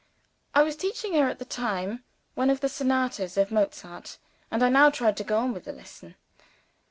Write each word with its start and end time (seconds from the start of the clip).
I 0.55 0.63
was 0.63 0.75
teaching 0.75 1.13
her, 1.13 1.29
at 1.29 1.37
the 1.37 1.45
time, 1.45 2.03
one 2.33 2.49
of 2.49 2.61
the 2.61 2.69
Sonatas 2.69 3.37
of 3.37 3.51
Mozart; 3.51 4.17
and 4.49 4.63
I 4.63 4.69
now 4.69 4.89
tried 4.89 5.15
to 5.17 5.23
go 5.23 5.37
on 5.37 5.53
with 5.53 5.65
the 5.65 5.73
lesson. 5.73 6.15